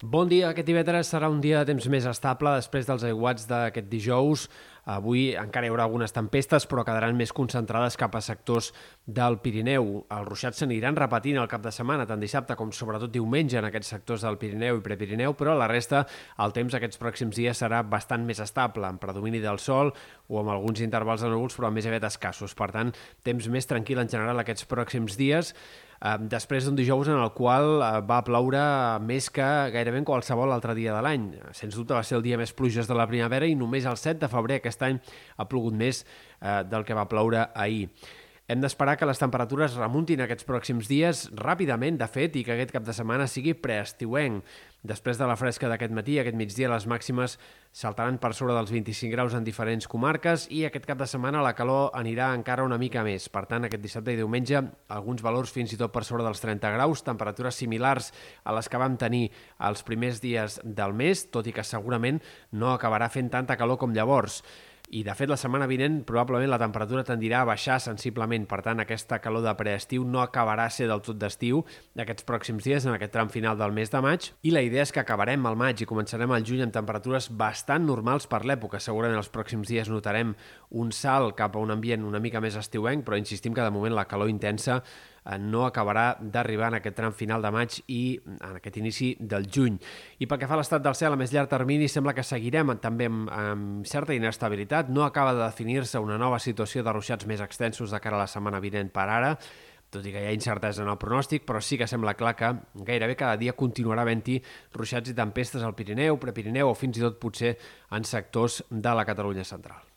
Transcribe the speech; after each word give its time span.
Bon 0.00 0.24
dia. 0.24 0.48
Aquest 0.48 0.64
divendres 0.64 1.10
serà 1.12 1.28
un 1.28 1.42
dia 1.44 1.58
de 1.60 1.74
temps 1.74 1.86
més 1.92 2.06
estable 2.08 2.54
després 2.56 2.86
dels 2.88 3.02
aiguats 3.04 3.44
d'aquest 3.44 3.90
dijous. 3.92 4.46
Avui 4.90 5.28
encara 5.38 5.68
hi 5.68 5.70
haurà 5.70 5.84
algunes 5.86 6.14
tempestes, 6.14 6.64
però 6.66 6.82
quedaran 6.86 7.14
més 7.18 7.30
concentrades 7.36 7.96
cap 8.00 8.16
a 8.18 8.22
sectors 8.24 8.72
del 9.06 9.38
Pirineu. 9.44 9.90
Els 10.10 10.26
ruixats 10.26 10.62
s'aniran 10.62 10.98
repetint 10.98 11.38
el 11.38 11.50
cap 11.50 11.62
de 11.62 11.72
setmana, 11.74 12.06
tant 12.10 12.22
dissabte 12.22 12.56
com 12.58 12.72
sobretot 12.74 13.12
diumenge 13.14 13.60
en 13.60 13.68
aquests 13.68 13.92
sectors 13.94 14.24
del 14.26 14.38
Pirineu 14.40 14.80
i 14.80 14.84
Prepirineu, 14.84 15.36
però 15.38 15.54
la 15.58 15.68
resta, 15.70 16.02
el 16.42 16.56
temps 16.56 16.74
aquests 16.74 16.98
pròxims 16.98 17.38
dies 17.38 17.62
serà 17.62 17.84
bastant 17.86 18.26
més 18.26 18.42
estable, 18.42 18.88
amb 18.88 19.02
predomini 19.02 19.42
del 19.44 19.62
sol 19.62 19.94
o 20.28 20.40
amb 20.42 20.54
alguns 20.56 20.82
intervals 20.82 21.22
de 21.22 21.30
núvols, 21.30 21.54
però 21.58 21.70
més 21.70 21.86
aviat 21.86 22.08
escassos. 22.10 22.56
Per 22.58 22.72
tant, 22.74 22.90
temps 23.26 23.46
més 23.52 23.70
tranquil 23.70 24.02
en 24.02 24.10
general 24.10 24.42
aquests 24.42 24.66
pròxims 24.70 25.18
dies 25.20 25.54
eh, 26.00 26.16
després 26.32 26.66
d'un 26.66 26.78
dijous 26.78 27.10
en 27.12 27.20
el 27.20 27.32
qual 27.36 27.82
eh, 27.82 27.90
va 28.06 28.20
ploure 28.26 28.62
més 29.04 29.30
que 29.34 29.46
gairebé 29.74 30.00
en 30.02 30.08
qualsevol 30.08 30.52
altre 30.54 30.74
dia 30.78 30.94
de 30.96 31.02
l'any. 31.04 31.28
Sens 31.56 31.76
dubte 31.76 31.96
va 31.96 32.04
ser 32.06 32.18
el 32.18 32.26
dia 32.26 32.38
més 32.40 32.54
pluges 32.56 32.88
de 32.88 32.96
la 32.96 33.08
primavera 33.10 33.48
i 33.48 33.56
només 33.58 33.88
el 33.88 34.00
7 34.00 34.20
de 34.24 34.32
febrer 34.32 34.60
aquest 34.80 34.88
any 34.88 34.98
ha 35.36 35.48
plogut 35.48 35.76
més 35.76 36.04
eh, 36.04 36.62
del 36.64 36.84
que 36.84 36.96
va 36.96 37.08
ploure 37.08 37.50
ahir. 37.54 37.88
Hem 38.50 38.58
d'esperar 38.58 38.96
que 38.98 39.06
les 39.06 39.20
temperatures 39.20 39.76
remuntin 39.78 40.24
aquests 40.24 40.42
pròxims 40.42 40.88
dies 40.90 41.28
ràpidament, 41.38 42.00
de 42.00 42.06
fet, 42.10 42.34
i 42.34 42.40
que 42.42 42.56
aquest 42.56 42.72
cap 42.74 42.82
de 42.82 42.90
setmana 42.96 43.28
sigui 43.30 43.52
preestiuenc. 43.54 44.42
Després 44.82 45.20
de 45.20 45.26
la 45.28 45.36
fresca 45.38 45.68
d'aquest 45.70 45.92
matí, 45.94 46.16
aquest 46.18 46.34
migdia, 46.34 46.66
les 46.72 46.88
màximes 46.90 47.36
saltaran 47.70 48.16
per 48.18 48.32
sobre 48.34 48.56
dels 48.56 48.72
25 48.74 49.12
graus 49.12 49.36
en 49.38 49.46
diferents 49.46 49.86
comarques 49.86 50.48
i 50.50 50.64
aquest 50.66 50.88
cap 50.88 50.98
de 50.98 51.06
setmana 51.06 51.44
la 51.46 51.52
calor 51.54 51.92
anirà 51.94 52.32
encara 52.34 52.64
una 52.66 52.78
mica 52.80 53.04
més. 53.06 53.28
Per 53.30 53.44
tant, 53.46 53.68
aquest 53.68 53.84
dissabte 53.84 54.16
i 54.16 54.18
diumenge, 54.18 54.64
alguns 54.96 55.22
valors 55.22 55.54
fins 55.54 55.76
i 55.76 55.78
tot 55.78 55.94
per 55.94 56.02
sobre 56.08 56.26
dels 56.26 56.42
30 56.42 56.72
graus, 56.74 57.04
temperatures 57.06 57.60
similars 57.62 58.10
a 58.42 58.56
les 58.56 58.66
que 58.66 58.82
vam 58.82 58.96
tenir 58.98 59.28
els 59.68 59.84
primers 59.86 60.18
dies 60.24 60.58
del 60.64 60.96
mes, 60.96 61.28
tot 61.30 61.46
i 61.46 61.54
que 61.54 61.62
segurament 61.62 62.18
no 62.50 62.72
acabarà 62.72 63.06
fent 63.14 63.30
tanta 63.30 63.54
calor 63.60 63.78
com 63.78 63.94
llavors 63.94 64.40
i 64.90 65.04
de 65.06 65.14
fet 65.14 65.30
la 65.30 65.36
setmana 65.38 65.68
vinent 65.70 66.00
probablement 66.06 66.50
la 66.50 66.58
temperatura 66.58 67.04
tendirà 67.06 67.44
a 67.44 67.48
baixar 67.48 67.76
sensiblement, 67.82 68.46
per 68.50 68.58
tant 68.66 68.82
aquesta 68.82 69.20
calor 69.22 69.44
de 69.44 69.52
preestiu 69.58 70.02
no 70.04 70.18
acabarà 70.22 70.66
a 70.66 70.72
ser 70.74 70.88
del 70.90 71.02
tot 71.06 71.18
d'estiu 71.20 71.62
aquests 72.00 72.26
pròxims 72.26 72.66
dies 72.66 72.86
en 72.86 72.96
aquest 72.96 73.12
tram 73.14 73.30
final 73.30 73.58
del 73.58 73.74
mes 73.76 73.92
de 73.92 74.00
maig. 74.02 74.30
I 74.42 74.54
la 74.54 74.64
idea 74.66 74.82
és 74.82 74.90
que 74.90 75.02
acabarem 75.02 75.46
al 75.46 75.58
maig 75.60 75.82
i 75.82 75.86
començarem 75.86 76.34
al 76.34 76.46
juny 76.46 76.64
amb 76.64 76.74
temperatures 76.74 77.30
bastant 77.30 77.86
normals 77.86 78.26
per 78.26 78.42
l'època, 78.44 78.82
segurament 78.82 79.20
els 79.20 79.30
pròxims 79.30 79.70
dies 79.70 79.92
notarem 79.92 80.34
un 80.70 80.90
salt 80.90 81.36
cap 81.38 81.54
a 81.54 81.62
un 81.62 81.70
ambient 81.70 82.04
una 82.06 82.22
mica 82.22 82.42
més 82.42 82.58
estiuenc, 82.58 83.06
però 83.06 83.20
insistim 83.20 83.54
que 83.54 83.62
de 83.62 83.70
moment 83.70 83.94
la 83.94 84.08
calor 84.10 84.32
intensa 84.32 84.80
no 85.40 85.64
acabarà 85.66 86.16
d'arribar 86.20 86.70
en 86.72 86.78
aquest 86.80 86.96
tram 86.96 87.14
final 87.16 87.42
de 87.42 87.52
maig 87.54 87.78
i 87.88 88.18
en 88.24 88.56
aquest 88.56 88.76
inici 88.80 89.12
del 89.20 89.48
juny. 89.52 89.78
I 90.18 90.26
pel 90.26 90.40
que 90.40 90.48
fa 90.50 90.56
a 90.56 90.60
l'estat 90.60 90.84
del 90.84 90.96
cel 90.98 91.14
a 91.14 91.20
més 91.20 91.32
llarg 91.34 91.50
termini, 91.50 91.88
sembla 91.88 92.14
que 92.16 92.26
seguirem 92.26 92.76
també 92.82 93.08
amb, 93.10 93.30
amb 93.30 93.88
certa 93.88 94.16
inestabilitat. 94.16 94.88
No 94.88 95.04
acaba 95.04 95.34
de 95.34 95.44
definir-se 95.44 96.00
una 96.02 96.18
nova 96.18 96.38
situació 96.38 96.84
de 96.84 96.94
ruixats 96.94 97.26
més 97.26 97.42
extensos 97.44 97.90
de 97.90 98.00
cara 98.00 98.16
a 98.16 98.24
la 98.24 98.30
setmana 98.30 98.60
vinent 98.60 98.92
per 98.94 99.08
ara, 99.08 99.34
tot 99.90 100.06
i 100.06 100.12
que 100.14 100.22
hi 100.22 100.28
ha 100.30 100.34
incertesa 100.34 100.84
en 100.84 100.92
el 100.92 100.98
pronòstic, 101.02 101.44
però 101.46 101.60
sí 101.64 101.78
que 101.78 101.88
sembla 101.90 102.14
clar 102.14 102.36
que 102.38 102.52
gairebé 102.86 103.18
cada 103.18 103.36
dia 103.40 103.56
continuarà 103.58 104.06
havent-hi 104.06 104.38
ruixats 104.76 105.10
i 105.10 105.18
tempestes 105.18 105.66
al 105.66 105.74
Pirineu, 105.74 106.20
Prepirineu 106.22 106.70
o 106.70 106.78
fins 106.78 107.00
i 107.00 107.06
tot 107.06 107.18
potser 107.22 107.56
en 107.90 108.06
sectors 108.06 108.62
de 108.70 108.94
la 108.94 109.06
Catalunya 109.08 109.44
central. 109.44 109.89